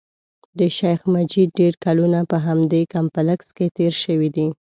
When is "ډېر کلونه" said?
1.59-2.19